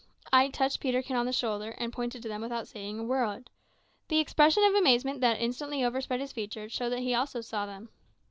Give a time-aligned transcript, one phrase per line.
[0.33, 3.51] I touched Peterkin on the shoulder, and pointed to them without saying a word.
[4.07, 7.89] The expression of amazement that instantly overspread his features showed that he also saw them.